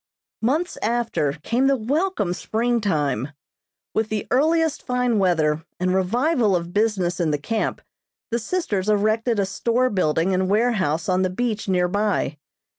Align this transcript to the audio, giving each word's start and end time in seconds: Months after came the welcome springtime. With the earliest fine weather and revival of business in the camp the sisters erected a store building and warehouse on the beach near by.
Months 0.41 0.79
after 0.81 1.33
came 1.43 1.67
the 1.67 1.75
welcome 1.75 2.33
springtime. 2.33 3.33
With 3.93 4.09
the 4.09 4.25
earliest 4.31 4.81
fine 4.81 5.19
weather 5.19 5.63
and 5.79 5.93
revival 5.93 6.55
of 6.55 6.73
business 6.73 7.19
in 7.19 7.29
the 7.29 7.37
camp 7.37 7.83
the 8.31 8.39
sisters 8.39 8.89
erected 8.89 9.37
a 9.37 9.45
store 9.45 9.91
building 9.91 10.33
and 10.33 10.49
warehouse 10.49 11.07
on 11.07 11.21
the 11.21 11.29
beach 11.29 11.67
near 11.69 11.87
by. 11.87 12.39